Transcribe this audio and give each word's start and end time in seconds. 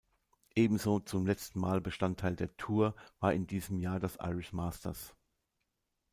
Ebenso 0.55 0.97
zum 0.99 1.27
letzten 1.27 1.59
Mal 1.59 1.79
Bestandteil 1.79 2.35
der 2.35 2.57
Tour 2.57 2.95
war 3.19 3.33
in 3.33 3.45
diesem 3.45 3.77
Jahr 3.77 3.99
das 3.99 4.15
Irish 4.19 4.51
Masters. 4.51 5.13